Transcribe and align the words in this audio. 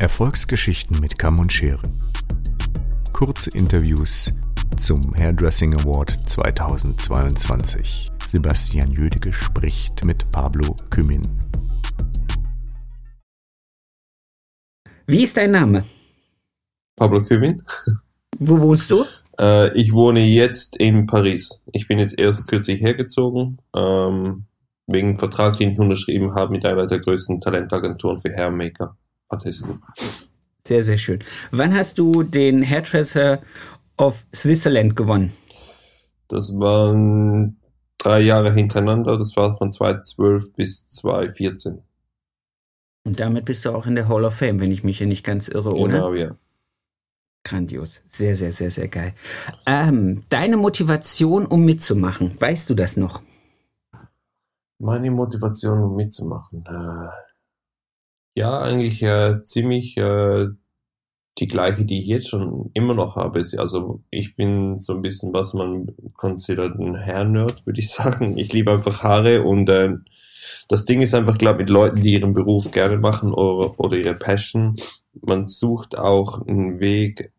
Erfolgsgeschichten 0.00 0.98
mit 0.98 1.18
Kamm 1.18 1.40
und 1.40 1.52
Schere. 1.52 1.82
Kurze 3.12 3.50
Interviews 3.50 4.32
zum 4.78 5.14
Hairdressing 5.14 5.78
Award 5.78 6.10
2022. 6.10 8.10
Sebastian 8.26 8.92
Jödecke 8.92 9.30
spricht 9.30 10.02
mit 10.06 10.30
Pablo 10.30 10.74
Kümin. 10.88 11.20
Wie 15.06 15.22
ist 15.22 15.36
dein 15.36 15.50
Name? 15.50 15.84
Pablo 16.96 17.22
Kümin. 17.22 17.62
Wo 18.38 18.58
wohnst 18.58 18.90
du? 18.90 19.04
Äh, 19.38 19.76
ich 19.76 19.92
wohne 19.92 20.24
jetzt 20.24 20.78
in 20.78 21.08
Paris. 21.08 21.62
Ich 21.74 21.88
bin 21.88 21.98
jetzt 21.98 22.18
erst 22.18 22.48
kürzlich 22.48 22.80
hergezogen, 22.80 23.58
ähm, 23.76 24.46
wegen 24.86 25.18
Vertrag, 25.18 25.58
den 25.58 25.72
ich 25.72 25.78
unterschrieben 25.78 26.34
habe 26.34 26.52
mit 26.52 26.64
einer 26.64 26.86
der 26.86 27.00
größten 27.00 27.40
Talentagenturen 27.40 28.18
für 28.18 28.30
Hairmaker-Artisten. 29.30 29.82
Sehr, 30.64 30.82
sehr 30.82 30.98
schön. 30.98 31.20
Wann 31.50 31.74
hast 31.74 31.98
du 31.98 32.22
den 32.22 32.68
Hairdresser 32.68 33.40
of 33.96 34.24
Switzerland 34.34 34.96
gewonnen? 34.96 35.32
Das 36.28 36.52
waren 36.58 37.58
drei 37.98 38.20
Jahre 38.20 38.52
hintereinander. 38.52 39.16
Das 39.16 39.36
war 39.36 39.54
von 39.54 39.70
2012 39.70 40.52
bis 40.54 40.88
2014. 40.88 41.82
Und 43.04 43.18
damit 43.18 43.46
bist 43.46 43.64
du 43.64 43.70
auch 43.70 43.86
in 43.86 43.94
der 43.94 44.08
Hall 44.08 44.24
of 44.24 44.34
Fame, 44.34 44.60
wenn 44.60 44.70
ich 44.70 44.84
mich 44.84 44.98
hier 44.98 45.06
nicht 45.06 45.24
ganz 45.24 45.48
irre, 45.48 45.74
oder? 45.74 45.94
Genau, 45.94 46.14
ja. 46.14 46.36
Grandios. 47.42 48.02
Sehr, 48.06 48.34
sehr, 48.34 48.52
sehr, 48.52 48.70
sehr 48.70 48.88
geil. 48.88 49.14
Ähm, 49.64 50.22
deine 50.28 50.58
Motivation, 50.58 51.46
um 51.46 51.64
mitzumachen, 51.64 52.38
weißt 52.38 52.68
du 52.68 52.74
das 52.74 52.98
noch? 52.98 53.22
Meine 54.78 55.10
Motivation, 55.10 55.82
um 55.82 55.96
mitzumachen. 55.96 56.64
Äh, 56.66 57.08
ja, 58.34 58.60
eigentlich 58.60 59.02
äh, 59.02 59.40
ziemlich 59.42 59.96
äh, 59.96 60.48
die 61.38 61.46
gleiche, 61.46 61.84
die 61.84 62.00
ich 62.00 62.06
jetzt 62.06 62.28
schon 62.28 62.70
immer 62.74 62.94
noch 62.94 63.16
habe. 63.16 63.40
Also 63.56 64.02
ich 64.10 64.36
bin 64.36 64.76
so 64.76 64.94
ein 64.94 65.02
bisschen, 65.02 65.32
was 65.32 65.54
man 65.54 65.88
considert 66.14 66.78
ein 66.78 66.96
Hair-Nerd, 66.96 67.66
würde 67.66 67.80
ich 67.80 67.90
sagen. 67.90 68.36
Ich 68.36 68.52
liebe 68.52 68.72
einfach 68.72 69.02
Haare 69.02 69.42
und 69.42 69.68
äh, 69.68 69.94
das 70.68 70.84
Ding 70.84 71.00
ist 71.00 71.14
einfach, 71.14 71.38
glaube 71.38 71.62
ich, 71.62 71.66
mit 71.66 71.70
Leuten, 71.70 72.02
die 72.02 72.12
ihren 72.12 72.32
Beruf 72.32 72.70
gerne 72.70 72.98
machen 72.98 73.32
oder, 73.32 73.78
oder 73.78 73.96
ihre 73.96 74.14
Passion, 74.14 74.76
man 75.20 75.46
sucht 75.46 75.98
auch 75.98 76.46
einen 76.46 76.80
Weg, 76.80 77.32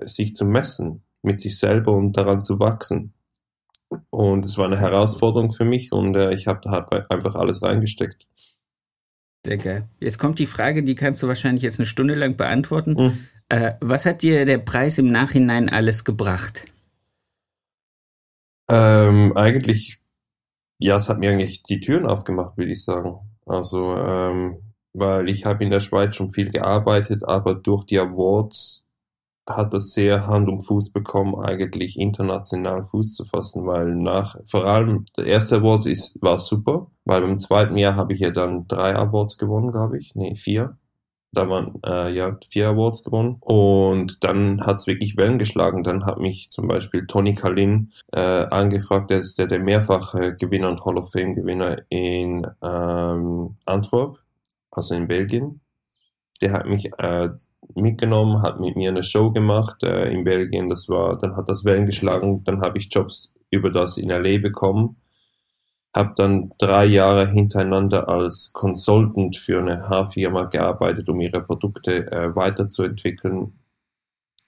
sich 0.00 0.34
zu 0.34 0.44
messen 0.44 1.02
mit 1.22 1.40
sich 1.40 1.58
selber 1.58 1.92
und 1.92 2.16
daran 2.16 2.42
zu 2.42 2.60
wachsen. 2.60 3.14
Und 4.10 4.44
es 4.44 4.58
war 4.58 4.66
eine 4.66 4.78
Herausforderung 4.78 5.50
für 5.50 5.64
mich 5.64 5.92
und 5.92 6.14
äh, 6.14 6.34
ich 6.34 6.46
habe 6.46 6.60
da 6.62 6.70
halt 6.70 7.10
einfach 7.10 7.34
alles 7.34 7.62
reingesteckt. 7.62 8.26
Sehr 9.44 9.56
geil. 9.56 9.88
Jetzt 10.00 10.18
kommt 10.18 10.38
die 10.38 10.46
Frage, 10.46 10.82
die 10.82 10.94
kannst 10.94 11.22
du 11.22 11.28
wahrscheinlich 11.28 11.62
jetzt 11.62 11.78
eine 11.78 11.86
Stunde 11.86 12.14
lang 12.14 12.36
beantworten. 12.36 12.94
Mhm. 12.94 13.26
Äh, 13.48 13.74
was 13.80 14.04
hat 14.04 14.22
dir 14.22 14.44
der 14.44 14.58
Preis 14.58 14.98
im 14.98 15.06
Nachhinein 15.06 15.68
alles 15.68 16.04
gebracht? 16.04 16.66
Ähm, 18.68 19.34
eigentlich, 19.36 19.98
ja, 20.78 20.96
es 20.96 21.08
hat 21.08 21.18
mir 21.18 21.30
eigentlich 21.30 21.62
die 21.62 21.80
Türen 21.80 22.06
aufgemacht, 22.06 22.58
würde 22.58 22.72
ich 22.72 22.84
sagen. 22.84 23.16
Also, 23.46 23.96
ähm, 23.96 24.74
weil 24.92 25.28
ich 25.30 25.46
habe 25.46 25.64
in 25.64 25.70
der 25.70 25.80
Schweiz 25.80 26.16
schon 26.16 26.28
viel 26.28 26.50
gearbeitet, 26.50 27.22
aber 27.24 27.54
durch 27.54 27.84
die 27.84 27.98
Awards 27.98 28.87
hat 29.50 29.72
das 29.74 29.92
sehr 29.92 30.26
Hand 30.26 30.48
und 30.48 30.60
Fuß 30.60 30.92
bekommen, 30.92 31.34
eigentlich 31.36 31.98
international 31.98 32.82
Fuß 32.82 33.14
zu 33.14 33.24
fassen, 33.24 33.66
weil 33.66 33.94
nach, 33.94 34.36
vor 34.44 34.66
allem 34.66 35.06
der 35.16 35.26
erste 35.26 35.56
Award 35.56 35.86
ist, 35.86 36.20
war 36.22 36.38
super, 36.38 36.90
weil 37.04 37.22
beim 37.22 37.38
zweiten 37.38 37.76
Jahr 37.76 37.96
habe 37.96 38.12
ich 38.12 38.20
ja 38.20 38.30
dann 38.30 38.66
drei 38.68 38.94
Awards 38.94 39.38
gewonnen, 39.38 39.72
glaube 39.72 39.98
ich, 39.98 40.14
nee, 40.14 40.34
vier. 40.36 40.76
Da 41.32 41.48
waren 41.48 41.78
äh, 41.84 42.10
ja 42.10 42.38
vier 42.48 42.68
Awards 42.68 43.04
gewonnen 43.04 43.36
und 43.40 44.24
dann 44.24 44.62
hat's 44.62 44.86
wirklich 44.86 45.18
Wellen 45.18 45.38
geschlagen. 45.38 45.82
Dann 45.82 46.06
hat 46.06 46.18
mich 46.18 46.48
zum 46.50 46.66
Beispiel 46.68 47.06
Tony 47.06 47.34
Kalin 47.34 47.92
äh, 48.12 48.46
angefragt, 48.46 49.10
der 49.10 49.18
ist 49.18 49.38
der, 49.38 49.46
der 49.46 49.60
mehrfache 49.60 50.36
Gewinner 50.36 50.70
und 50.70 50.84
Hall 50.86 50.96
of 50.96 51.12
Fame 51.12 51.34
Gewinner 51.34 51.82
in 51.90 52.46
ähm, 52.62 53.56
Antwerp, 53.66 54.18
also 54.70 54.94
in 54.94 55.06
Belgien 55.06 55.60
der 56.38 56.52
hat 56.52 56.66
mich 56.66 56.90
äh, 56.98 57.30
mitgenommen, 57.74 58.42
hat 58.42 58.60
mit 58.60 58.76
mir 58.76 58.90
eine 58.90 59.02
Show 59.02 59.30
gemacht 59.30 59.82
äh, 59.82 60.10
in 60.10 60.24
Belgien. 60.24 60.68
Das 60.68 60.88
war, 60.88 61.16
dann 61.18 61.36
hat 61.36 61.48
das 61.48 61.64
Wellen 61.64 61.86
geschlagen. 61.86 62.44
Dann 62.44 62.60
habe 62.60 62.78
ich 62.78 62.92
Jobs 62.92 63.34
über 63.50 63.70
das 63.70 63.98
in 63.98 64.10
LA 64.10 64.38
bekommen. 64.38 64.96
Habe 65.96 66.12
dann 66.16 66.52
drei 66.58 66.84
Jahre 66.84 67.26
hintereinander 67.26 68.08
als 68.08 68.52
Consultant 68.52 69.36
für 69.36 69.58
eine 69.60 69.88
Haarfirma 69.88 70.44
gearbeitet, 70.44 71.08
um 71.08 71.20
ihre 71.20 71.42
Produkte 71.42 72.10
äh, 72.12 72.34
weiterzuentwickeln. 72.36 73.58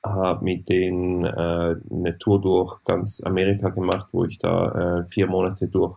Habe 0.05 0.45
mit 0.45 0.69
denen 0.69 1.25
äh, 1.25 1.77
eine 1.91 2.19
Tour 2.19 2.41
durch 2.41 2.83
ganz 2.85 3.23
Amerika 3.25 3.71
gemacht, 3.71 4.09
wo 4.13 4.25
ich 4.25 4.39
da 4.39 5.01
äh, 5.01 5.07
vier 5.07 5.27
Monate 5.27 5.69
durch 5.69 5.97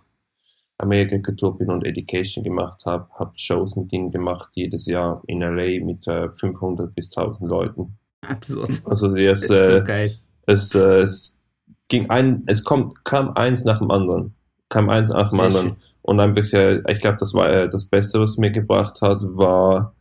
Amerika 0.78 1.18
getourt 1.18 1.60
bin 1.60 1.70
und 1.70 1.86
Education 1.86 2.44
gemacht 2.44 2.86
habe, 2.86 3.08
habe 3.14 3.32
Shows 3.36 3.76
mit 3.76 3.94
ihnen 3.94 4.12
gemacht, 4.12 4.52
jedes 4.54 4.86
Jahr 4.86 5.22
in 5.28 5.42
LA 5.42 5.84
mit 5.84 6.08
äh, 6.08 6.30
500 6.32 6.94
bis 6.94 7.16
1000 7.16 7.50
Leuten. 7.50 7.98
Absurd. 8.22 8.82
Also 8.86 9.16
es, 9.16 9.50
äh, 9.50 10.10
es, 10.46 10.76
äh, 10.76 11.02
es 11.02 11.40
ging 11.88 12.10
ein, 12.10 12.44
es 12.48 12.64
kommt, 12.64 13.06
kam 13.06 13.34
eins 13.36 13.66
nach 13.66 13.80
dem 13.80 13.92
anderen, 13.92 14.36
kam 14.70 14.90
eins 14.90 15.10
nach 15.10 15.30
dem 15.30 15.40
anderen. 15.40 15.68
schön. 15.68 15.78
Und 16.02 16.18
dann 16.18 16.36
wirklich, 16.36 16.54
äh, 16.54 16.82
ich 16.92 17.00
glaube, 17.00 17.18
das 17.18 17.34
war 17.34 17.50
äh, 17.50 17.70
das 17.70 17.86
Beste, 17.86 18.20
was 18.20 18.32
es 18.32 18.38
mir 18.38 18.52
gebracht 18.52 19.02
hat, 19.02 19.22
war, 19.22 19.96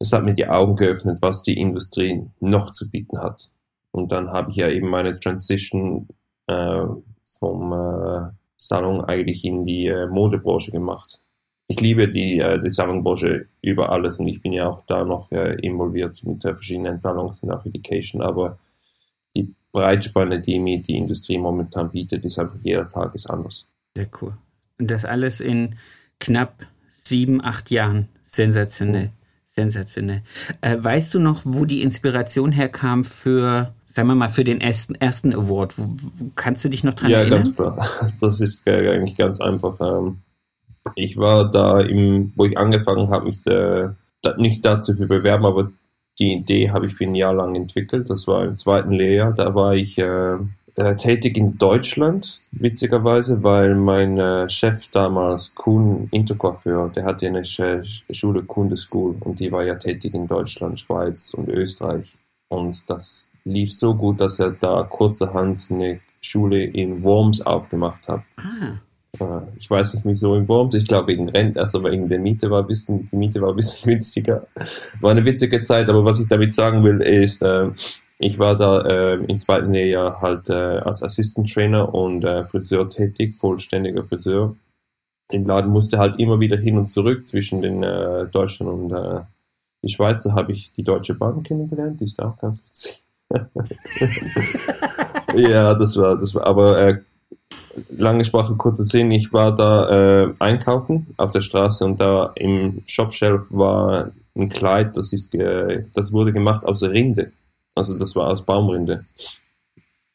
es 0.00 0.12
hat 0.12 0.24
mir 0.24 0.34
die 0.34 0.48
Augen 0.48 0.74
geöffnet, 0.74 1.18
was 1.20 1.42
die 1.42 1.58
Industrie 1.58 2.26
noch 2.40 2.72
zu 2.72 2.90
bieten 2.90 3.18
hat. 3.18 3.50
Und 3.92 4.10
dann 4.10 4.30
habe 4.30 4.50
ich 4.50 4.56
ja 4.56 4.68
eben 4.68 4.88
meine 4.88 5.18
Transition 5.18 6.08
äh, 6.48 6.84
vom 7.24 8.32
Salon 8.58 9.04
eigentlich 9.04 9.44
in 9.44 9.64
die 9.64 9.86
äh, 9.86 10.06
Modebranche 10.08 10.72
gemacht. 10.72 11.22
Ich 11.68 11.80
liebe 11.80 12.08
die, 12.08 12.38
äh, 12.38 12.60
die 12.60 12.70
Salonbranche 12.70 13.46
über 13.62 13.90
alles 13.90 14.18
und 14.18 14.26
ich 14.26 14.42
bin 14.42 14.52
ja 14.52 14.68
auch 14.68 14.82
da 14.86 15.04
noch 15.04 15.30
äh, 15.30 15.54
involviert 15.60 16.22
mit 16.24 16.44
äh, 16.44 16.54
verschiedenen 16.54 16.98
Salons 16.98 17.42
und 17.42 17.52
auch 17.52 17.64
Education, 17.64 18.20
aber 18.20 18.58
die 19.36 19.54
Breitspanne, 19.72 20.40
die 20.40 20.58
mir 20.58 20.82
die 20.82 20.96
Industrie 20.96 21.38
momentan 21.38 21.90
bietet, 21.90 22.24
ist 22.24 22.38
einfach 22.38 22.58
jeder 22.62 22.88
Tag 22.88 23.14
ist 23.14 23.30
anders. 23.30 23.68
Sehr 23.96 24.08
cool. 24.20 24.36
Und 24.78 24.90
das 24.90 25.04
alles 25.04 25.40
in 25.40 25.76
knapp 26.20 26.66
sieben, 26.90 27.42
acht 27.42 27.70
Jahren. 27.70 28.08
Sensationell. 28.22 29.12
Sensationell. 29.44 30.22
Äh, 30.60 30.76
weißt 30.78 31.14
du 31.14 31.20
noch, 31.20 31.42
wo 31.44 31.64
die 31.64 31.82
Inspiration 31.82 32.52
herkam 32.52 33.04
für, 33.04 33.74
sagen 33.88 34.08
wir 34.08 34.14
mal, 34.14 34.28
für 34.28 34.44
den 34.44 34.60
ersten, 34.60 34.94
ersten 34.94 35.34
Award? 35.34 35.74
Kannst 36.36 36.64
du 36.64 36.68
dich 36.68 36.84
noch 36.84 36.94
dran 36.94 37.10
ja, 37.10 37.18
erinnern? 37.18 37.40
ganz 37.40 37.54
klar. 37.54 37.76
Das 38.20 38.40
ist 38.40 38.66
äh, 38.66 38.90
eigentlich 38.90 39.16
ganz 39.16 39.40
einfach. 39.40 39.78
Ähm, 39.80 40.18
ich 40.94 41.16
war 41.16 41.50
da, 41.50 41.80
im, 41.80 42.32
wo 42.36 42.44
ich 42.44 42.56
angefangen 42.56 43.10
habe, 43.10 43.26
mich 43.26 43.46
äh, 43.46 43.88
nicht 44.36 44.64
dazu 44.64 44.94
für 44.94 45.06
bewerben, 45.06 45.46
aber 45.46 45.70
die 46.18 46.34
Idee 46.34 46.70
habe 46.70 46.86
ich 46.86 46.94
für 46.94 47.04
ein 47.04 47.14
Jahr 47.14 47.34
lang 47.34 47.54
entwickelt. 47.54 48.10
Das 48.10 48.26
war 48.26 48.44
im 48.44 48.56
zweiten 48.56 48.92
Lehrjahr. 48.92 49.32
Da 49.32 49.54
war 49.54 49.74
ich 49.74 49.98
äh, 49.98 50.36
äh, 50.78 50.94
tätig 50.96 51.36
in 51.36 51.58
Deutschland, 51.58 52.40
witzigerweise, 52.52 53.42
weil 53.42 53.74
mein 53.74 54.18
äh, 54.18 54.48
Chef 54.48 54.90
damals, 54.90 55.54
Kuhn 55.54 56.08
Intercoiffeur, 56.10 56.90
der 56.94 57.04
hatte 57.04 57.26
eine 57.26 57.44
Sch 57.44 57.60
Schule 58.10 58.42
Kunde 58.42 58.76
School 58.76 59.16
und 59.20 59.40
die 59.40 59.50
war 59.50 59.64
ja 59.64 59.74
tätig 59.74 60.14
in 60.14 60.26
Deutschland, 60.26 60.78
Schweiz 60.78 61.34
und 61.34 61.48
Österreich. 61.48 62.16
Und 62.48 62.82
das 62.86 63.27
lief 63.48 63.74
so 63.74 63.94
gut, 63.94 64.20
dass 64.20 64.38
er 64.38 64.52
da 64.52 64.82
kurzerhand 64.82 65.66
eine 65.70 66.00
Schule 66.20 66.62
in 66.64 67.02
Worms 67.02 67.40
aufgemacht 67.44 68.06
hat. 68.08 68.22
Ah, 68.36 68.78
Äh, 69.18 69.40
Ich 69.58 69.70
weiß 69.70 69.94
nicht, 69.94 70.04
wieso 70.04 70.34
in 70.34 70.48
Worms. 70.48 70.74
Ich 70.74 70.86
glaube 70.86 71.08
wegen 71.08 71.28
Rent, 71.28 71.56
also 71.58 71.82
wegen 71.84 72.08
der 72.08 72.18
Miete 72.18 72.50
war 72.50 72.60
ein 72.62 72.66
bisschen, 72.66 73.06
die 73.10 73.16
Miete 73.16 73.40
war 73.40 73.50
ein 73.50 73.56
bisschen 73.56 73.90
günstiger. 73.92 74.46
War 75.00 75.10
eine 75.12 75.24
witzige 75.24 75.60
Zeit, 75.60 75.88
aber 75.88 76.04
was 76.04 76.20
ich 76.20 76.28
damit 76.28 76.52
sagen 76.52 76.84
will, 76.84 77.00
ist, 77.00 77.42
äh, 77.42 77.70
ich 78.18 78.38
war 78.38 78.56
da 78.56 78.80
äh, 78.82 79.14
im 79.14 79.36
zweiten 79.36 79.72
Lehrjahr 79.72 80.20
halt 80.20 80.48
äh, 80.50 80.52
als 80.52 81.02
Assistant 81.02 81.52
Trainer 81.52 81.94
und 81.94 82.24
äh, 82.24 82.44
Friseur 82.44 82.90
tätig, 82.90 83.34
vollständiger 83.34 84.04
Friseur. 84.04 84.56
Im 85.30 85.46
Laden 85.46 85.70
musste 85.70 85.98
halt 85.98 86.18
immer 86.18 86.40
wieder 86.40 86.56
hin 86.56 86.78
und 86.78 86.88
zurück 86.88 87.26
zwischen 87.26 87.60
den 87.62 87.82
äh, 87.82 88.26
Deutschland 88.26 88.72
und 88.72 88.92
äh, 88.92 89.20
die 89.82 89.88
Schweiz. 89.88 90.24
Da 90.24 90.32
habe 90.34 90.52
ich 90.52 90.72
die 90.72 90.82
Deutsche 90.82 91.14
Bank 91.14 91.46
kennengelernt, 91.46 92.00
die 92.00 92.04
ist 92.04 92.20
auch 92.22 92.36
ganz 92.38 92.62
witzig. 92.64 93.04
ja, 95.34 95.74
das 95.74 95.96
war, 95.96 96.16
das 96.16 96.34
war, 96.34 96.46
aber 96.46 96.80
äh, 96.80 97.00
lange 97.90 98.24
Sprache, 98.24 98.56
kurzer 98.56 98.84
Sinn, 98.84 99.10
ich 99.10 99.30
war 99.32 99.54
da 99.54 100.24
äh, 100.24 100.34
einkaufen 100.38 101.08
auf 101.16 101.32
der 101.32 101.42
Straße 101.42 101.84
und 101.84 102.00
da 102.00 102.32
im 102.36 102.82
Shopshelf 102.86 103.48
war 103.50 104.12
ein 104.36 104.48
Kleid, 104.48 104.96
das 104.96 105.12
ist 105.12 105.32
ge 105.32 105.84
das 105.94 106.12
wurde 106.12 106.32
gemacht 106.32 106.64
aus 106.64 106.82
Rinde. 106.82 107.32
Also 107.74 107.96
das 107.96 108.16
war 108.16 108.28
aus 108.28 108.44
Baumrinde. 108.44 109.04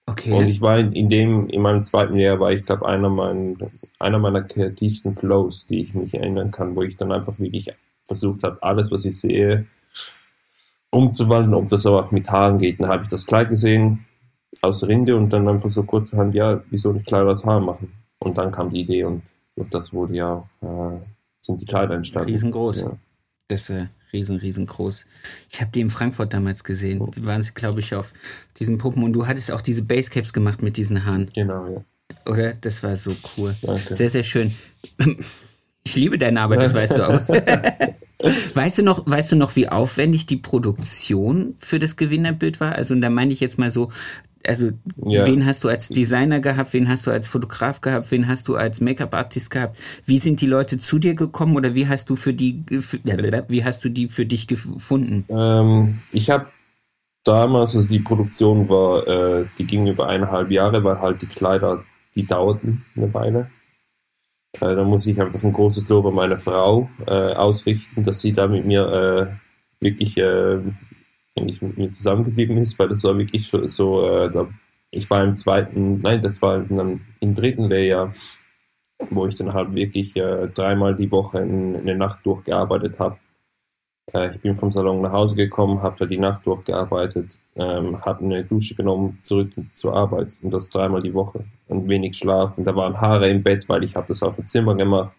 okay. 0.05 0.31
Und 0.31 0.47
ich 0.47 0.61
war 0.61 0.79
in, 0.79 0.91
in 0.93 1.09
dem, 1.09 1.49
in 1.49 1.61
meinem 1.61 1.83
zweiten 1.83 2.17
Jahr 2.17 2.39
war 2.39 2.51
ich 2.51 2.65
glaube 2.65 2.87
einer 2.87 3.09
meiner, 3.09 3.69
einer 3.99 4.19
meiner 4.19 4.41
kreativsten 4.41 5.15
Flows, 5.15 5.67
die 5.67 5.83
ich 5.83 5.93
mich 5.93 6.13
erinnern 6.13 6.51
kann, 6.51 6.75
wo 6.75 6.81
ich 6.81 6.97
dann 6.97 7.11
einfach 7.11 7.37
wirklich 7.39 7.69
versucht 8.03 8.43
habe, 8.43 8.61
alles, 8.61 8.91
was 8.91 9.05
ich 9.05 9.17
sehe, 9.17 9.65
umzuwandeln, 10.93 11.53
ob 11.53 11.69
das 11.69 11.85
auch 11.85 12.11
mit 12.11 12.29
Haaren 12.29 12.59
geht. 12.59 12.79
Dann 12.79 12.89
habe 12.89 13.03
ich 13.03 13.09
das 13.09 13.25
Kleid 13.25 13.49
gesehen 13.49 14.05
aus 14.61 14.83
Rinde 14.87 15.15
und 15.15 15.31
dann 15.31 15.47
einfach 15.47 15.69
so 15.69 15.83
kurzerhand, 15.83 16.35
ja, 16.35 16.61
wieso 16.69 16.93
nicht 16.93 17.07
Kleider 17.07 17.31
aus 17.31 17.45
Haar 17.45 17.59
machen? 17.59 17.91
Und 18.19 18.37
dann 18.37 18.51
kam 18.51 18.71
die 18.71 18.81
Idee 18.81 19.03
und 19.03 19.23
das 19.71 19.93
wurde 19.93 20.15
ja, 20.15 20.47
äh, 20.61 20.97
sind 21.41 21.61
die 21.61 21.65
Kleider 21.65 21.95
entstanden. 21.95 22.29
Riesengroß. 22.29 22.81
Ja. 22.81 22.91
Das 23.47 23.61
ist 23.61 23.69
äh, 23.71 23.87
riesen, 24.13 24.37
riesengroß. 24.37 25.05
Ich 25.49 25.59
habe 25.59 25.71
die 25.71 25.81
in 25.81 25.89
Frankfurt 25.89 26.33
damals 26.33 26.63
gesehen. 26.63 27.01
Oh. 27.01 27.07
Die 27.07 27.25
waren, 27.25 27.41
glaube 27.53 27.81
ich, 27.81 27.93
auf 27.93 28.13
diesen 28.57 28.77
Puppen 28.77 29.03
und 29.03 29.13
du 29.13 29.27
hattest 29.27 29.51
auch 29.51 29.61
diese 29.61 29.83
Basecaps 29.83 30.31
gemacht 30.31 30.61
mit 30.61 30.77
diesen 30.77 31.05
Haaren. 31.05 31.27
Genau, 31.33 31.67
ja. 31.67 32.31
Oder? 32.31 32.53
Das 32.53 32.83
war 32.83 32.95
so 32.95 33.15
cool. 33.37 33.55
Danke. 33.61 33.95
Sehr, 33.95 34.09
sehr 34.09 34.23
schön. 34.23 34.55
Ich 35.83 35.95
liebe 35.95 36.17
deine 36.17 36.41
Arbeit, 36.41 36.61
das 36.61 36.73
weißt 36.73 36.97
du 36.97 37.09
auch. 37.09 37.21
weißt 38.53 38.79
du 38.79 38.83
noch, 38.83 39.05
weißt 39.05 39.33
du 39.33 39.35
noch, 39.35 39.55
wie 39.55 39.69
aufwendig 39.69 40.25
die 40.25 40.37
Produktion 40.37 41.55
für 41.57 41.79
das 41.79 41.95
Gewinnerbild 41.95 42.59
war? 42.59 42.73
Also, 42.73 42.93
und 42.93 43.01
da 43.01 43.09
meine 43.09 43.33
ich 43.33 43.39
jetzt 43.39 43.59
mal 43.59 43.69
so, 43.69 43.89
also 44.45 44.71
ja. 44.97 45.25
wen 45.25 45.45
hast 45.45 45.63
du 45.63 45.69
als 45.69 45.87
Designer 45.87 46.39
gehabt, 46.39 46.73
wen 46.73 46.89
hast 46.89 47.07
du 47.07 47.11
als 47.11 47.27
Fotograf 47.27 47.81
gehabt, 47.81 48.11
wen 48.11 48.27
hast 48.27 48.47
du 48.47 48.55
als 48.55 48.81
Make-up-Artist 48.81 49.49
gehabt? 49.49 49.77
Wie 50.05 50.19
sind 50.19 50.41
die 50.41 50.47
Leute 50.47 50.79
zu 50.79 50.99
dir 50.99 51.15
gekommen 51.15 51.55
oder 51.55 51.75
wie 51.75 51.87
hast 51.87 52.09
du 52.09 52.15
für 52.15 52.33
die, 52.33 52.63
für, 52.81 52.99
wie 53.47 53.63
hast 53.63 53.83
du 53.85 53.89
die 53.89 54.07
für 54.07 54.25
dich 54.25 54.47
gefunden? 54.47 55.25
Ähm, 55.29 55.99
ich 56.11 56.29
habe 56.29 56.47
damals, 57.23 57.75
also 57.75 57.87
die 57.87 57.99
Produktion 57.99 58.67
war, 58.69 59.07
äh, 59.07 59.45
die 59.57 59.65
ging 59.65 59.87
über 59.87 60.07
eineinhalb 60.07 60.51
Jahre, 60.51 60.83
weil 60.83 60.99
halt 60.99 61.21
die 61.21 61.27
Kleider, 61.27 61.83
die 62.15 62.25
dauerten 62.25 62.85
eine 62.95 63.13
Weile. 63.13 63.47
Äh, 64.59 64.75
da 64.75 64.83
muss 64.83 65.07
ich 65.07 65.19
einfach 65.19 65.43
ein 65.43 65.53
großes 65.53 65.89
Lob 65.89 66.05
an 66.05 66.15
meine 66.15 66.37
Frau 66.37 66.89
äh, 67.07 67.11
ausrichten, 67.11 68.03
dass 68.03 68.21
sie 68.21 68.33
da 68.33 68.47
mit 68.47 68.65
mir 68.65 69.39
äh, 69.81 69.83
wirklich 69.83 70.17
äh, 70.17 70.59
eigentlich 71.35 71.61
mit 71.61 71.77
mir 71.77 71.89
zusammengeblieben 71.89 72.57
ist, 72.57 72.77
weil 72.77 72.89
das 72.89 73.03
war 73.03 73.17
wirklich 73.17 73.47
so, 73.47 73.67
so 73.67 74.07
äh, 74.07 74.31
da, 74.31 74.47
ich 74.91 75.09
war 75.09 75.23
im 75.23 75.35
zweiten, 75.35 76.01
nein, 76.01 76.21
das 76.21 76.41
war 76.41 76.59
dann 76.59 77.01
im 77.19 77.35
dritten 77.35 77.65
Lehrjahr, 77.65 78.13
wo 79.09 79.25
ich 79.25 79.35
dann 79.35 79.53
halt 79.53 79.73
wirklich 79.73 80.15
äh, 80.15 80.47
dreimal 80.47 80.95
die 80.95 81.11
Woche 81.11 81.39
in, 81.39 81.75
in 81.75 81.85
der 81.85 81.95
Nacht 81.95 82.25
durchgearbeitet 82.25 82.99
habe. 82.99 83.17
Äh, 84.11 84.31
ich 84.31 84.41
bin 84.41 84.55
vom 84.55 84.71
Salon 84.71 85.01
nach 85.01 85.13
Hause 85.13 85.35
gekommen, 85.35 85.81
habe 85.81 85.95
da 85.99 86.05
die 86.05 86.17
Nacht 86.17 86.45
durchgearbeitet, 86.45 87.29
ähm, 87.55 88.03
habe 88.03 88.23
eine 88.23 88.43
Dusche 88.43 88.75
genommen, 88.75 89.19
zurück 89.21 89.51
zur 89.73 89.95
Arbeit 89.95 90.29
und 90.41 90.51
das 90.51 90.69
dreimal 90.69 91.01
die 91.01 91.13
Woche 91.13 91.45
und 91.67 91.87
wenig 91.87 92.17
Schlaf 92.17 92.57
und 92.57 92.65
da 92.65 92.75
waren 92.75 92.99
Haare 92.99 93.29
im 93.29 93.43
Bett, 93.43 93.69
weil 93.69 93.83
ich 93.83 93.95
habe 93.95 94.07
das 94.09 94.23
auf 94.23 94.35
dem 94.35 94.45
Zimmer 94.45 94.75
gemacht. 94.75 95.13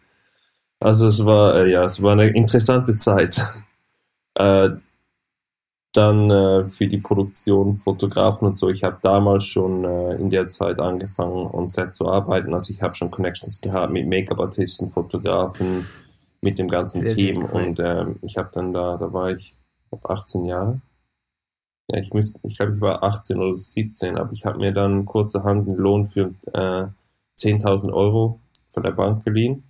Also 0.81 1.07
es 1.07 1.25
war 1.25 1.57
äh, 1.57 1.71
ja, 1.71 1.85
es 1.85 2.03
war 2.03 2.13
eine 2.13 2.29
interessante 2.29 2.97
Zeit. 2.97 3.41
Äh, 4.37 4.71
dann 5.97 6.31
äh, 6.31 6.67
für 6.67 6.89
die 6.89 6.99
Produktion 6.99 7.77
Fotografen 7.77 8.49
und 8.49 8.57
so. 8.57 8.69
Ich 8.69 8.83
habe 8.83 8.99
damals 9.01 9.45
schon 9.47 9.85
äh, 9.85 10.15
in 10.17 10.29
der 10.29 10.49
Zeit 10.49 10.81
angefangen, 10.81 11.47
on 11.47 11.69
Set 11.69 11.95
zu 11.95 12.09
arbeiten. 12.09 12.53
Also 12.53 12.73
ich 12.73 12.83
habe 12.83 12.95
schon 12.95 13.13
Connections 13.13 13.61
gehabt 13.61 13.93
mit 13.93 14.09
Make-up-Artisten, 14.09 14.89
Fotografen, 14.89 15.87
mit 16.45 16.59
dem 16.59 16.69
ganzen 16.69 17.01
sehr, 17.01 17.17
Team. 17.17 17.37
Sehr 17.37 17.55
cool. 17.55 17.63
Und 17.63 17.81
ähm, 17.81 18.17
ich 18.23 18.37
habe 18.37 18.51
dann 18.53 18.73
da, 18.73 18.97
da 18.97 19.13
war 19.13 19.31
ich 19.31 19.57
ab 19.91 20.11
18 20.11 20.45
Jahre. 20.45 20.81
Ja, 21.91 22.01
ich 22.01 22.13
müsste, 22.13 22.39
ich 22.43 22.57
glaube, 22.57 22.75
ich 22.77 22.81
war 22.81 23.03
18 23.03 23.39
oder 23.39 23.57
17, 23.57 24.17
aber 24.17 24.33
ich 24.33 24.45
habe 24.45 24.59
mir 24.59 24.73
dann 24.73 25.05
kurzerhand 25.07 25.71
einen 25.71 25.81
Lohn 25.81 26.07
für 26.07 26.35
äh, 26.53 26.87
10.000 27.39 27.93
Euro 27.93 28.41
von 28.69 28.83
der 28.83 28.93
Bank 28.93 29.25
geliehen 29.25 29.65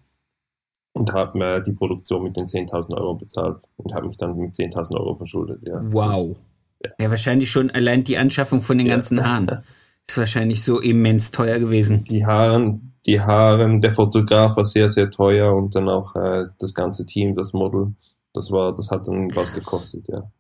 und 0.93 1.13
habe 1.13 1.39
mir 1.39 1.61
die 1.61 1.73
Produktion 1.73 2.23
mit 2.23 2.37
den 2.37 2.47
10.000 2.47 2.97
Euro 2.97 3.15
bezahlt 3.15 3.59
und 3.77 3.95
habe 3.95 4.07
mich 4.09 4.17
dann 4.17 4.37
mit 4.37 4.53
10.000 4.53 4.97
Euro 4.99 5.15
verschuldet. 5.15 5.61
Ja. 5.67 5.81
Wow. 5.93 6.37
Ja. 6.85 6.91
ja. 6.99 7.11
wahrscheinlich 7.11 7.51
schon 7.51 7.71
allein 7.71 8.05
die 8.05 8.19
Anschaffung 8.19 8.61
von 8.61 8.79
den 8.79 8.87
ja. 8.87 8.95
ganzen 8.95 9.25
Haaren 9.25 9.47
ist 10.09 10.19
wahrscheinlich 10.19 10.63
so 10.63 10.81
immens 10.81 11.31
teuer 11.31 11.59
gewesen. 11.59 12.05
Die 12.05 12.25
Haaren, 12.25 12.95
die 13.07 13.21
Haaren, 13.21 13.81
der 13.81 13.91
Fotograf 13.91 14.57
war 14.57 14.65
sehr, 14.65 14.89
sehr 14.89 15.11
teuer 15.11 15.55
und 15.55 15.75
dann 15.75 15.89
auch 15.89 16.15
äh, 16.17 16.47
das 16.59 16.75
ganze 16.75 17.07
Team, 17.07 17.35
das 17.35 17.53
Model, 17.53 17.95
das 18.33 18.51
war, 18.51 18.75
das 18.75 18.91
hat 18.91 19.09
dann 19.09 19.35
was 19.35 19.53
gekostet, 19.53 20.09
ja. 20.09 20.31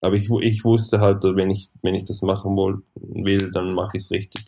Aber 0.00 0.16
ich, 0.16 0.28
ich 0.40 0.64
wusste 0.64 1.00
halt, 1.00 1.24
wenn 1.24 1.50
ich, 1.50 1.70
wenn 1.80 1.94
ich 1.94 2.04
das 2.04 2.20
machen 2.20 2.56
will, 2.94 3.50
dann 3.52 3.72
mache 3.72 3.96
ich 3.96 4.04
es 4.04 4.10
richtig. 4.10 4.44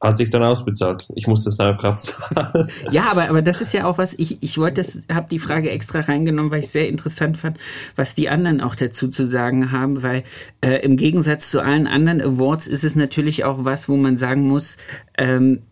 Hat 0.00 0.16
sich 0.16 0.30
dann 0.30 0.44
ausbezahlt. 0.44 1.08
Ich 1.14 1.26
muss 1.26 1.44
das 1.44 1.58
einfach 1.60 1.84
abzahlen. 1.84 2.70
Ja, 2.90 3.10
aber, 3.10 3.28
aber 3.28 3.42
das 3.42 3.60
ist 3.60 3.72
ja 3.72 3.84
auch 3.84 3.98
was, 3.98 4.14
ich, 4.14 4.42
ich 4.42 4.58
wollte 4.58 4.76
das, 4.76 5.02
habe 5.12 5.28
die 5.30 5.38
Frage 5.38 5.70
extra 5.70 6.00
reingenommen, 6.00 6.50
weil 6.50 6.60
ich 6.60 6.68
sehr 6.68 6.88
interessant 6.88 7.36
fand, 7.36 7.58
was 7.96 8.14
die 8.14 8.28
anderen 8.28 8.60
auch 8.60 8.74
dazu 8.74 9.08
zu 9.08 9.26
sagen 9.26 9.72
haben, 9.72 10.02
weil 10.02 10.22
äh, 10.60 10.76
im 10.84 10.96
Gegensatz 10.96 11.50
zu 11.50 11.62
allen 11.62 11.86
anderen 11.86 12.20
Awards 12.20 12.66
ist 12.66 12.84
es 12.84 12.96
natürlich 12.96 13.44
auch 13.44 13.64
was, 13.64 13.88
wo 13.88 13.96
man 13.96 14.18
sagen 14.18 14.46
muss, 14.46 14.76
ähm, 15.18 15.62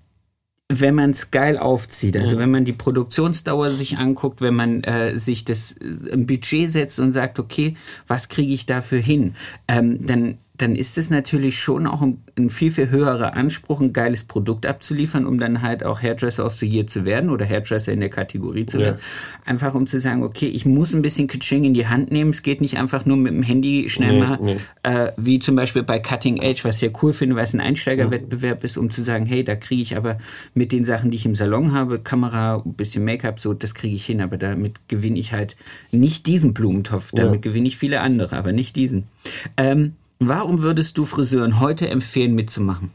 wenn 0.69 0.95
man 0.95 1.11
es 1.11 1.31
geil 1.31 1.59
aufzieht, 1.59 2.17
also 2.17 2.37
mhm. 2.37 2.41
wenn 2.41 2.51
man 2.51 2.65
die 2.65 2.73
Produktionsdauer 2.73 3.69
sich 3.69 3.99
anguckt, 3.99 4.41
wenn 4.41 4.55
man 4.55 4.83
äh, 4.85 5.19
sich 5.19 5.45
das 5.45 5.73
äh, 5.73 6.13
ein 6.13 6.27
Budget 6.27 6.71
setzt 6.71 6.99
und 6.99 7.13
sagt, 7.13 7.39
okay, 7.39 7.77
was 8.07 8.29
kriege 8.29 8.55
ich 8.55 8.65
dafür 8.67 8.99
hin, 8.99 9.35
ähm, 9.69 10.05
dann 10.07 10.39
dann 10.57 10.77
ist 10.77 10.99
es 10.99 11.11
natürlich 11.11 11.59
schon 11.59 11.89
auch 11.89 12.01
ein, 12.01 12.23
ein, 12.39 12.49
viel, 12.49 12.71
viel 12.71 12.89
höherer 12.89 13.35
Anspruch, 13.35 13.81
ein 13.81 13.93
geiles 13.93 14.23
Produkt 14.23 14.67
abzuliefern, 14.67 15.27
um 15.27 15.39
dann 15.39 15.63
halt 15.63 15.85
auch 15.85 16.01
Hairdresser 16.01 16.47
of 16.47 16.55
the 16.55 16.67
Year 16.67 16.87
zu 16.87 17.05
werden 17.05 17.31
oder 17.31 17.45
Hairdresser 17.45 17.93
in 17.93 17.99
der 17.99 18.09
Kategorie 18.09 18.65
zu 18.65 18.79
werden. 18.79 18.99
Ja. 18.99 19.51
Einfach 19.51 19.75
um 19.75 19.89
zu 19.89 19.99
sagen, 19.99 20.23
okay, 20.23 20.47
ich 20.47 20.65
muss 20.65 20.95
ein 20.95 21.03
bisschen 21.03 21.27
Kitching 21.27 21.65
in 21.65 21.75
die 21.75 21.89
Hand 21.89 22.13
nehmen. 22.13 22.31
Es 22.31 22.43
geht 22.43 22.61
nicht 22.61 22.79
einfach 22.79 23.05
nur 23.05 23.17
mit 23.17 23.33
dem 23.33 23.43
Handy 23.43 23.89
schnell 23.89 24.13
nee, 24.13 24.21
mal, 24.21 24.39
nee. 24.41 24.57
Äh, 24.85 25.11
wie 25.17 25.41
zum 25.41 25.57
Beispiel 25.57 25.83
bei 25.83 25.99
Cutting 25.99 26.37
Edge, 26.37 26.61
was 26.63 26.77
ich 26.77 26.83
ja 26.83 26.99
cool 27.03 27.13
finde, 27.13 27.35
weil 27.35 27.45
es 27.45 27.55
ein 27.55 27.61
Einsteigerwettbewerb 27.61 28.63
ist, 28.63 28.77
um 28.77 28.91
zu 28.91 29.03
sagen, 29.03 29.27
hey, 29.27 29.43
da 29.43 29.57
kriege 29.57 29.83
ich 29.83 29.97
aber 29.97 30.19
mit 30.55 30.71
den 30.71 30.85
Sachen, 30.85 31.11
die 31.11 31.17
ich 31.17 31.27
im 31.27 31.35
Salon 31.35 31.73
habe, 31.73 31.99
Kamera, 31.99 32.63
ein 32.65 32.75
bisschen 32.75 33.05
Make-up, 33.05 33.41
so, 33.41 33.55
das 33.55 33.75
kriege 33.75 33.97
ich 33.97 34.07
hin, 34.07 34.21
aber 34.21 34.37
damit 34.37 34.89
gewinne 34.89 35.19
ich 35.19 35.33
halt 35.33 35.57
nicht 35.91 36.29
diesen 36.29 36.55
Blumentopf. 36.55 37.11
Damit 37.11 37.45
ja. 37.45 37.51
gewinne 37.51 37.67
ich 37.67 37.77
viele 37.77 38.01
andere, 38.03 38.37
aber 38.37 38.53
nicht 38.53 38.77
diesen. 38.77 39.09
Ähm, 39.57 39.95
Warum 40.27 40.63
würdest 40.63 40.97
du 40.97 41.05
Friseuren 41.05 41.61
heute 41.61 41.89
empfehlen, 41.89 42.35
mitzumachen? 42.35 42.91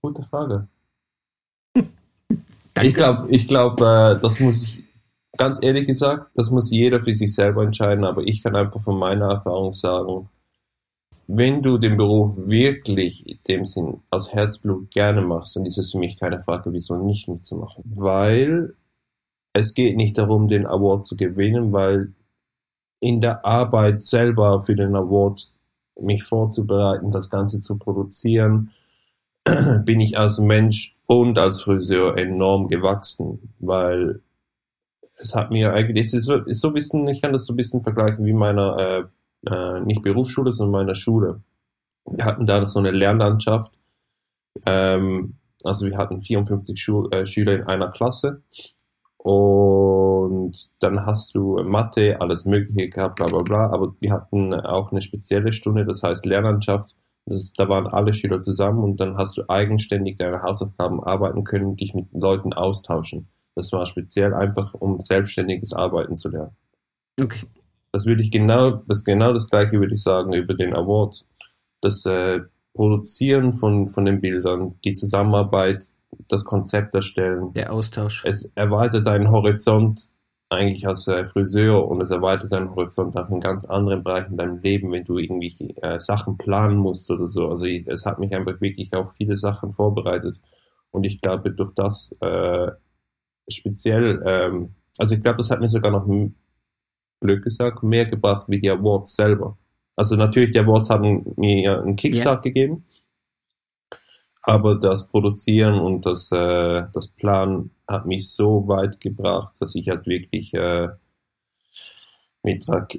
Gute 0.00 0.22
Frage. 0.22 0.66
ich 2.82 2.94
glaube, 2.94 3.28
ich 3.30 3.46
glaub, 3.46 3.80
äh, 3.80 4.18
das 4.20 4.40
muss 4.40 4.62
ich, 4.64 4.84
ganz 5.36 5.62
ehrlich 5.62 5.86
gesagt, 5.86 6.30
das 6.34 6.50
muss 6.50 6.72
jeder 6.72 7.00
für 7.00 7.14
sich 7.14 7.32
selber 7.32 7.62
entscheiden, 7.62 8.04
aber 8.04 8.22
ich 8.22 8.42
kann 8.42 8.56
einfach 8.56 8.80
von 8.80 8.98
meiner 8.98 9.30
Erfahrung 9.30 9.72
sagen, 9.74 10.28
wenn 11.28 11.62
du 11.62 11.78
den 11.78 11.96
Beruf 11.96 12.36
wirklich 12.36 13.28
in 13.28 13.38
dem 13.46 13.64
Sinn 13.64 14.02
aus 14.10 14.32
Herzblut 14.32 14.90
gerne 14.90 15.22
machst, 15.22 15.54
dann 15.54 15.64
ist 15.64 15.78
es 15.78 15.92
für 15.92 15.98
mich 15.98 16.18
keine 16.18 16.40
Frage, 16.40 16.72
wieso 16.72 16.96
nicht 16.96 17.28
mitzumachen. 17.28 17.84
Weil 17.94 18.74
es 19.52 19.74
geht 19.74 19.96
nicht 19.96 20.18
darum, 20.18 20.48
den 20.48 20.66
Award 20.66 21.04
zu 21.04 21.16
gewinnen, 21.16 21.72
weil 21.72 22.12
in 22.98 23.20
der 23.20 23.44
Arbeit 23.44 24.02
selber 24.02 24.58
für 24.58 24.74
den 24.74 24.96
Award 24.96 25.54
mich 26.00 26.24
vorzubereiten, 26.24 27.10
das 27.10 27.30
Ganze 27.30 27.60
zu 27.60 27.78
produzieren, 27.78 28.70
bin 29.84 30.00
ich 30.00 30.18
als 30.18 30.38
Mensch 30.38 30.96
und 31.06 31.38
als 31.38 31.62
Friseur 31.62 32.16
enorm 32.16 32.68
gewachsen, 32.68 33.54
weil 33.60 34.20
es 35.16 35.34
hat 35.34 35.50
mir 35.50 35.72
eigentlich, 35.72 36.06
es 36.06 36.14
ist 36.14 36.28
ist 36.46 36.60
so 36.60 36.68
ein 36.68 36.74
bisschen, 36.74 37.06
ich 37.08 37.22
kann 37.22 37.32
das 37.32 37.46
so 37.46 37.52
ein 37.52 37.56
bisschen 37.56 37.80
vergleichen 37.80 38.24
wie 38.24 38.32
meiner, 38.32 38.78
äh, 39.46 39.54
äh, 39.54 39.80
nicht 39.80 40.02
Berufsschule, 40.02 40.52
sondern 40.52 40.72
meiner 40.72 40.94
Schule. 40.94 41.42
Wir 42.06 42.24
hatten 42.24 42.46
da 42.46 42.64
so 42.66 42.78
eine 42.78 42.90
Lernlandschaft, 42.90 43.72
ähm, 44.66 45.36
also 45.64 45.86
wir 45.86 45.96
hatten 45.96 46.20
54 46.20 46.80
Schu 46.80 47.08
äh, 47.10 47.26
Schüler 47.26 47.54
in 47.54 47.64
einer 47.64 47.88
Klasse 47.88 48.42
und 49.18 50.01
dann 50.80 51.06
hast 51.06 51.34
du 51.34 51.62
Mathe, 51.64 52.20
alles 52.20 52.44
Mögliche 52.44 52.88
gehabt, 52.88 53.16
bla 53.16 53.26
bla 53.26 53.42
bla. 53.42 53.70
Aber 53.70 53.94
wir 54.00 54.12
hatten 54.12 54.54
auch 54.54 54.92
eine 54.92 55.02
spezielle 55.02 55.52
Stunde, 55.52 55.84
das 55.84 56.02
heißt 56.02 56.26
Lernlandschaft. 56.26 56.94
Das, 57.26 57.52
da 57.52 57.68
waren 57.68 57.86
alle 57.86 58.12
Schüler 58.12 58.40
zusammen 58.40 58.82
und 58.82 58.98
dann 58.98 59.16
hast 59.16 59.38
du 59.38 59.48
eigenständig 59.48 60.16
deine 60.16 60.42
Hausaufgaben 60.42 61.02
arbeiten 61.02 61.44
können, 61.44 61.76
dich 61.76 61.94
mit 61.94 62.06
Leuten 62.12 62.52
austauschen. 62.52 63.28
Das 63.54 63.72
war 63.72 63.86
speziell 63.86 64.34
einfach, 64.34 64.74
um 64.74 64.98
selbstständiges 65.00 65.72
Arbeiten 65.72 66.16
zu 66.16 66.30
lernen. 66.30 66.56
Okay. 67.20 67.46
Das 67.92 68.06
würde 68.06 68.22
ich 68.22 68.30
genau, 68.30 68.82
das 68.88 69.04
genau 69.04 69.32
das 69.32 69.48
gleiche 69.50 69.72
würde 69.72 69.94
ich 69.94 70.02
sagen 70.02 70.32
über 70.32 70.54
den 70.54 70.74
Award. 70.74 71.26
Das 71.80 72.04
äh, 72.06 72.40
Produzieren 72.74 73.52
von, 73.52 73.90
von 73.90 74.06
den 74.06 74.22
Bildern, 74.22 74.76
die 74.82 74.94
Zusammenarbeit, 74.94 75.92
das 76.28 76.44
Konzept 76.44 76.94
erstellen. 76.94 77.52
Der 77.52 77.72
Austausch. 77.72 78.24
Es 78.24 78.52
erweitert 78.54 79.06
deinen 79.06 79.30
Horizont 79.30 80.11
eigentlich 80.52 80.86
als 80.86 81.08
äh, 81.08 81.24
Friseur 81.24 81.88
und 81.88 82.00
es 82.02 82.10
erweitert 82.10 82.52
deinen 82.52 82.74
Horizont 82.74 83.16
auch 83.16 83.28
in 83.30 83.40
ganz 83.40 83.64
anderen 83.64 84.04
Bereichen 84.04 84.32
in 84.32 84.36
deinem 84.36 84.58
Leben, 84.58 84.92
wenn 84.92 85.04
du 85.04 85.18
irgendwie 85.18 85.74
äh, 85.82 85.98
Sachen 85.98 86.36
planen 86.38 86.76
musst 86.76 87.10
oder 87.10 87.26
so. 87.26 87.48
Also 87.48 87.64
ich, 87.64 87.86
es 87.88 88.06
hat 88.06 88.18
mich 88.18 88.34
einfach 88.34 88.60
wirklich 88.60 88.94
auf 88.94 89.14
viele 89.14 89.36
Sachen 89.36 89.70
vorbereitet 89.70 90.40
und 90.90 91.04
ich 91.04 91.20
glaube 91.20 91.50
durch 91.50 91.72
das 91.74 92.12
äh, 92.20 92.70
speziell, 93.48 94.22
ähm, 94.24 94.74
also 94.98 95.14
ich 95.14 95.22
glaube, 95.22 95.38
das 95.38 95.50
hat 95.50 95.60
mir 95.60 95.68
sogar 95.68 95.90
noch 95.90 96.06
blöd 97.20 97.42
gesagt 97.42 97.82
mehr 97.82 98.04
gebracht 98.04 98.46
wie 98.48 98.60
die 98.60 98.70
Awards 98.70 99.16
selber. 99.16 99.56
Also 99.96 100.16
natürlich, 100.16 100.50
die 100.50 100.60
Awards 100.60 100.90
haben 100.90 101.34
mir 101.36 101.82
einen 101.82 101.96
Kickstart 101.96 102.42
gegeben, 102.42 102.84
aber 104.42 104.74
das 104.74 105.08
Produzieren 105.08 105.78
und 105.78 106.04
das, 106.06 106.30
äh, 106.32 106.84
das 106.92 107.08
Plan 107.08 107.70
hat 107.92 108.06
mich 108.06 108.30
so 108.30 108.66
weit 108.66 109.00
gebracht, 109.00 109.54
dass 109.60 109.74
ich 109.76 109.88
halt 109.88 110.06
wirklich 110.06 110.52
äh, 110.54 110.88
mit 112.42 112.68
Rak 112.68 112.98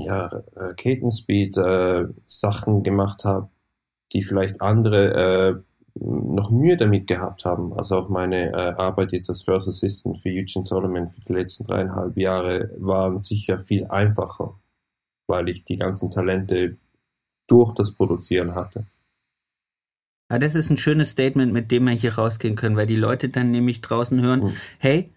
ja, 0.00 0.42
Raketenspeed 0.56 1.56
äh, 1.58 2.06
Sachen 2.26 2.82
gemacht 2.82 3.24
habe, 3.24 3.50
die 4.12 4.22
vielleicht 4.22 4.62
andere 4.62 5.60
äh, 5.60 5.62
noch 6.00 6.50
Mühe 6.50 6.76
damit 6.76 7.06
gehabt 7.06 7.44
haben. 7.44 7.72
Also 7.74 7.96
auch 7.96 8.08
meine 8.08 8.52
äh, 8.52 8.74
Arbeit 8.76 9.12
jetzt 9.12 9.28
als 9.28 9.42
First 9.42 9.68
Assistant 9.68 10.18
für 10.18 10.30
Eugene 10.30 10.64
Solomon 10.64 11.08
für 11.08 11.20
die 11.20 11.34
letzten 11.34 11.64
dreieinhalb 11.64 12.16
Jahre 12.16 12.70
waren 12.78 13.20
sicher 13.20 13.58
viel 13.58 13.86
einfacher, 13.86 14.54
weil 15.26 15.48
ich 15.48 15.64
die 15.64 15.76
ganzen 15.76 16.10
Talente 16.10 16.76
durch 17.46 17.74
das 17.74 17.92
Produzieren 17.92 18.54
hatte. 18.54 18.86
Ja, 20.30 20.36
ah, 20.36 20.38
das 20.38 20.54
ist 20.54 20.68
ein 20.68 20.76
schönes 20.76 21.10
Statement, 21.10 21.54
mit 21.54 21.72
dem 21.72 21.84
wir 21.84 21.92
hier 21.92 22.16
rausgehen 22.16 22.54
können, 22.54 22.76
weil 22.76 22.84
die 22.84 22.96
Leute 22.96 23.30
dann 23.30 23.50
nämlich 23.50 23.80
draußen 23.80 24.20
hören, 24.20 24.40
mhm. 24.40 24.52
hey, 24.78 25.10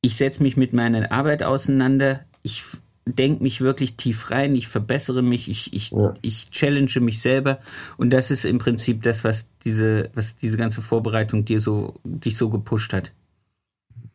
ich 0.00 0.16
setze 0.16 0.42
mich 0.42 0.56
mit 0.56 0.72
meiner 0.72 1.12
Arbeit 1.12 1.44
auseinander, 1.44 2.24
ich 2.42 2.64
denke 3.06 3.44
mich 3.44 3.60
wirklich 3.60 3.96
tief 3.96 4.32
rein, 4.32 4.56
ich 4.56 4.66
verbessere 4.66 5.22
mich, 5.22 5.48
ich, 5.48 5.72
ich, 5.72 5.92
ja. 5.92 6.14
ich 6.20 6.50
challenge 6.50 6.98
mich 6.98 7.20
selber. 7.20 7.60
Und 7.96 8.12
das 8.12 8.32
ist 8.32 8.44
im 8.44 8.58
Prinzip 8.58 9.02
das, 9.02 9.22
was 9.22 9.48
diese, 9.64 10.10
was 10.14 10.34
diese 10.34 10.56
ganze 10.56 10.82
Vorbereitung 10.82 11.44
dir 11.44 11.60
so, 11.60 11.94
dich 12.02 12.36
so 12.36 12.50
gepusht 12.50 12.92
hat. 12.92 13.12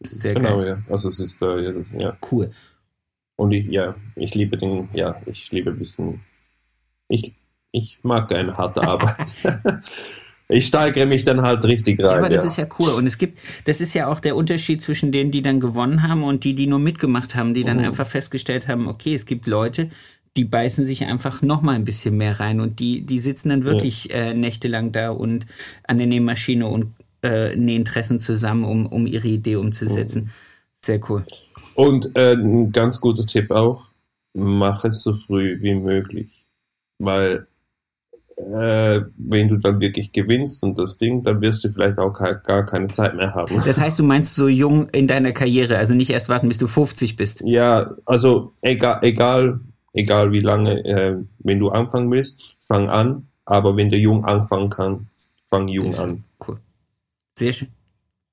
Sehr 0.02 0.34
genau, 0.34 0.58
geil. 0.58 0.68
ja. 0.68 0.92
Also 0.92 1.08
es 1.08 1.20
ist 1.22 1.42
äh, 1.42 1.62
ja, 1.64 1.72
das, 1.72 1.92
ja. 1.92 2.18
Cool. 2.30 2.52
Und 3.38 3.52
ich, 3.54 3.68
ja, 3.68 3.96
ich 4.18 4.36
liebe 4.36 4.58
den, 4.58 4.90
ja, 4.94 5.22
ich 5.26 5.50
liebe 5.52 5.72
ein 5.72 5.80
bisschen, 5.80 6.26
ich, 7.08 7.34
ich 7.72 8.00
mag 8.04 8.30
eine 8.34 8.58
harte 8.58 8.82
Arbeit. 8.82 9.28
ich 10.48 10.68
steigere 10.68 11.06
mich 11.06 11.24
dann 11.24 11.42
halt 11.42 11.64
richtig 11.66 12.00
rein. 12.00 12.12
Ja, 12.12 12.18
aber 12.18 12.30
das 12.30 12.44
ja. 12.44 12.50
ist 12.50 12.58
ja 12.58 12.68
cool. 12.80 12.90
Und 12.90 13.08
es 13.08 13.18
gibt, 13.18 13.40
das 13.66 13.82
ist 13.82 13.94
ja 13.94 14.08
auch 14.08 14.20
der 14.20 14.36
Unterschied 14.36 14.82
zwischen 14.82 15.12
denen, 15.12 15.32
die 15.32 15.42
dann 15.42 15.60
gewonnen 15.60 16.08
haben 16.08 16.24
und 16.24 16.44
die, 16.44 16.54
die 16.54 16.68
nur 16.68 16.80
mitgemacht 16.80 17.36
haben, 17.36 17.54
die 17.54 17.64
dann 17.64 17.78
mhm. 17.78 17.86
einfach 17.86 18.08
festgestellt 18.08 18.68
haben, 18.68 18.88
okay, 18.88 19.16
es 19.16 19.26
gibt 19.26 19.48
Leute, 19.48 19.90
die 20.38 20.46
beißen 20.46 20.86
sich 20.86 21.06
einfach 21.06 21.42
noch 21.42 21.62
mal 21.62 21.76
ein 21.76 21.86
bisschen 21.86 22.18
mehr 22.18 22.40
rein 22.40 22.60
und 22.60 22.80
die, 22.80 23.02
die 23.02 23.20
sitzen 23.20 23.50
dann 23.50 23.64
wirklich 23.64 24.06
ja. 24.06 24.16
äh, 24.16 24.34
nächtelang 24.34 24.92
da 24.92 25.10
und 25.10 25.46
an 25.88 25.98
der 25.98 26.08
Nähmaschine 26.08 26.68
und 26.68 26.94
äh, 27.24 27.56
nähen 27.56 27.86
Tressen 27.86 28.20
zusammen, 28.20 28.66
um, 28.66 28.86
um 28.86 29.08
ihre 29.08 29.28
Idee 29.28 29.56
umzusetzen. 29.56 30.24
Mhm. 30.24 30.30
Sehr 30.78 31.00
cool. 31.10 31.26
Und 31.74 32.16
äh, 32.16 32.34
ein 32.34 32.72
ganz 32.72 33.02
guter 33.02 33.26
Tipp 33.26 33.50
auch, 33.50 33.90
mach 34.34 34.86
es 34.86 35.02
so 35.02 35.14
früh 35.14 35.58
wie 35.62 35.76
möglich. 35.76 36.46
Weil 37.00 37.48
äh, 38.38 39.02
wenn 39.18 39.48
du 39.48 39.58
dann 39.58 39.80
wirklich 39.80 40.12
gewinnst 40.12 40.64
und 40.64 40.78
das 40.78 40.98
Ding, 40.98 41.24
dann 41.24 41.42
wirst 41.42 41.64
du 41.64 41.70
vielleicht 41.70 41.98
auch 41.98 42.14
gar 42.14 42.66
keine 42.66 42.88
Zeit 42.88 43.16
mehr 43.16 43.34
haben. 43.34 43.56
Das 43.66 43.80
heißt, 43.80 43.98
du 43.98 44.04
meinst 44.04 44.36
so 44.36 44.48
jung 44.48 44.90
in 44.90 45.08
deiner 45.08 45.32
Karriere, 45.32 45.78
also 45.78 45.94
nicht 45.94 46.10
erst 46.10 46.28
warten, 46.28 46.48
bis 46.48 46.58
du 46.58 46.68
50 46.68 47.16
bist. 47.16 47.42
Ja, 47.46 47.96
also 48.06 48.52
egal, 48.62 49.00
egal, 49.04 49.60
egal 49.94 50.32
wie 50.32 50.42
lange, 50.42 50.84
äh, 50.86 51.18
wenn 51.40 51.60
du 51.60 51.70
anfangen 51.70 52.12
willst, 52.12 52.58
fang 52.60 52.90
an, 52.90 53.28
aber 53.46 53.78
wenn 53.78 53.90
du 53.90 53.98
jung 53.98 54.26
anfangen 54.26 54.70
kannst, 54.70 55.34
fang 55.48 55.68
jung 55.68 55.96
an. 55.96 56.24
Cool. 56.46 56.58
Sehr 57.36 57.54
schön. 57.54 57.70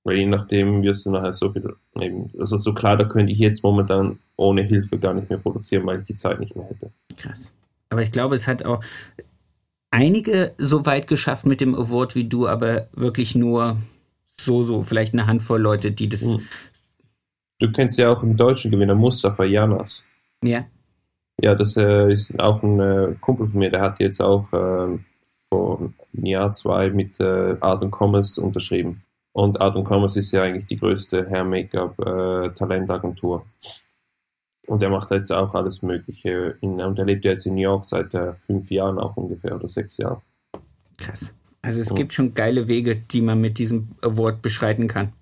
Weil 0.05 0.17
je 0.17 0.27
nachdem 0.27 0.83
wirst 0.83 1.07
du 1.07 1.11
nachher 1.11 1.33
so 1.33 1.51
viel 1.51 1.77
nehmen. 1.95 2.33
Also 2.39 2.57
so 2.57 2.75
klar, 2.75 2.97
da 2.97 3.05
könnte 3.05 3.33
ich 3.33 3.39
jetzt 3.39 3.63
momentan 3.63 4.19
ohne 4.37 4.63
Hilfe 4.65 4.99
gar 4.99 5.15
nicht 5.15 5.31
mehr 5.31 5.39
produzieren, 5.39 5.87
weil 5.87 6.01
ich 6.01 6.07
die 6.07 6.17
Zeit 6.17 6.41
nicht 6.41 6.57
mehr 6.57 6.67
hätte. 6.67 6.91
Krass. 7.17 7.53
Aber 7.89 8.03
ich 8.03 8.11
glaube, 8.11 8.35
es 8.35 8.49
hat 8.49 8.65
auch, 8.65 8.83
einige 9.93 10.55
so 10.59 10.85
weit 10.87 11.07
geschafft 11.07 11.47
mit 11.47 11.61
dem 11.61 11.77
Award 11.77 12.17
wie 12.17 12.25
du, 12.25 12.49
aber 12.49 12.89
wirklich 12.93 13.37
nur 13.37 13.77
so, 14.27 14.65
so, 14.65 14.83
vielleicht 14.83 15.13
eine 15.13 15.29
Handvoll 15.29 15.61
Leute, 15.61 15.93
die 15.93 16.09
das. 16.09 16.23
Hm. 16.23 16.41
Du 17.61 17.71
kennst 17.71 17.97
ja 17.99 18.11
auch 18.11 18.25
einen 18.25 18.37
deutschen 18.37 18.73
Gewinner, 18.73 18.97
Mustafa 18.97 19.45
Janas. 19.45 20.05
Ja. 20.43 20.65
Ja, 21.41 21.55
das 21.55 21.77
äh, 21.77 22.13
ist 22.13 22.37
auch 22.41 22.61
ein 22.63 22.81
äh, 22.81 23.15
Kumpel 23.21 23.47
von 23.47 23.61
mir, 23.61 23.71
der 23.71 23.81
hat 23.81 24.01
jetzt 24.01 24.21
auch 24.21 24.53
äh, 24.53 24.99
vor 25.49 25.79
einem 25.79 25.95
Jahr, 26.25 26.53
zwei 26.53 26.91
mit 26.91 27.21
äh, 27.21 27.57
Art 27.61 27.85
Commerce 27.93 28.41
unterschrieben. 28.41 29.05
Und 29.33 29.61
Art 29.61 29.77
Commerce 29.77 30.19
ist 30.19 30.33
ja 30.33 30.43
eigentlich 30.43 30.67
die 30.67 30.77
größte 30.77 31.31
Hair-Make-up-Talentagentur. 31.31 33.47
Und 34.73 34.83
er 34.83 34.89
macht 34.89 35.11
jetzt 35.11 35.31
auch 35.31 35.55
alles 35.55 35.83
Mögliche. 35.83 36.57
In, 36.63 36.81
und 36.81 36.99
er 36.99 37.05
lebt 37.05 37.27
jetzt 37.27 37.45
in 37.45 37.57
New 37.57 37.61
York 37.61 37.85
seit 37.85 38.15
äh, 38.15 38.33
fünf 38.33 38.71
Jahren 38.71 38.99
auch 38.99 39.19
ungefähr 39.19 39.55
oder 39.55 39.69
sechs 39.69 39.99
Jahren. 39.99 40.23
Krass. 40.97 41.35
Also 41.61 41.83
es 41.83 41.91
ja. 41.91 41.97
gibt 41.97 42.15
schon 42.15 42.33
geile 42.33 42.69
Wege, 42.69 42.97
die 42.97 43.21
man 43.21 43.39
mit 43.39 43.59
diesem 43.59 43.89
Award 44.01 44.41
beschreiten 44.41 44.89
kann. 44.89 45.13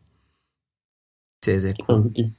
Sehr, 1.44 1.58
sehr 1.58 1.74
cool. 1.88 2.06
Okay. 2.06 2.30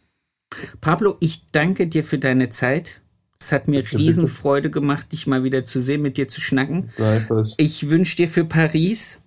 Pablo, 0.79 1.17
ich 1.19 1.47
danke 1.51 1.87
dir 1.87 2.05
für 2.05 2.17
deine 2.17 2.49
Zeit. 2.49 3.01
Es 3.37 3.51
hat 3.51 3.67
mir 3.67 3.83
Riesenfreude 3.91 4.69
gemacht, 4.69 5.11
dich 5.11 5.27
mal 5.27 5.43
wieder 5.43 5.65
zu 5.65 5.81
sehen, 5.81 6.01
mit 6.01 6.15
dir 6.15 6.29
zu 6.29 6.39
schnacken. 6.39 6.91
Gleichfalls. 6.95 7.55
Ich 7.57 7.89
wünsche 7.89 8.15
dir 8.15 8.29
für 8.29 8.45
Paris 8.45 9.19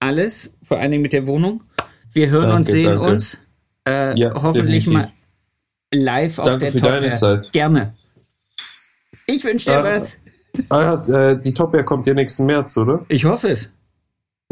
alles, 0.00 0.54
vor 0.62 0.78
allem 0.78 1.02
mit 1.02 1.12
der 1.12 1.26
Wohnung. 1.26 1.64
Wir 2.14 2.30
hören 2.30 2.48
danke, 2.48 2.56
und 2.56 2.64
sehen 2.64 2.86
danke. 2.86 3.02
uns. 3.02 3.38
Äh, 3.86 4.18
ja, 4.18 4.32
hoffentlich 4.34 4.86
definitiv. 4.86 4.92
mal 5.10 5.15
live 5.92 6.36
Danke 6.36 6.52
auf 6.52 6.58
der 6.58 6.72
für 6.72 6.80
Top 6.80 6.90
deine 6.90 7.06
Air. 7.06 7.14
Zeit. 7.14 7.52
Gerne. 7.52 7.94
Ich 9.26 9.44
wünsche 9.44 9.70
dir 9.70 9.78
ah, 9.78 9.96
was. 9.96 10.18
Ah, 10.68 11.30
äh, 11.30 11.40
die 11.40 11.52
Top 11.52 11.74
Air 11.74 11.84
kommt 11.84 12.06
ja 12.06 12.14
nächsten 12.14 12.46
März, 12.46 12.76
oder? 12.76 13.04
Ich 13.08 13.24
hoffe 13.24 13.50
es. 13.50 13.70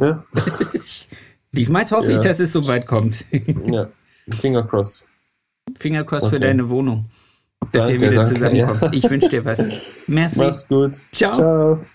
Ja. 0.01 0.25
Diesmal 1.53 1.85
hoffe 1.91 2.11
ja. 2.11 2.19
ich, 2.19 2.25
dass 2.25 2.41
es 2.41 2.53
so 2.53 2.67
weit 2.67 2.87
kommt. 2.87 3.25
ja. 3.67 3.89
Finger 4.41 4.65
cross. 4.65 5.05
Finger 5.79 6.05
cross 6.05 6.25
okay. 6.25 6.37
für 6.37 6.41
deine 6.41 6.69
Wohnung. 6.69 7.07
Dass 7.73 7.87
danke, 7.87 7.93
ihr 7.93 8.01
wieder 8.01 8.25
danke, 8.25 8.35
zusammenkommt. 8.35 8.83
Ja. 8.83 8.93
Ich 8.93 9.09
wünsche 9.09 9.29
dir 9.29 9.45
was. 9.45 9.87
Merci. 10.07 10.39
Mach's 10.39 10.69
gut. 10.69 10.95
Ciao. 11.13 11.33
Ciao. 11.33 11.87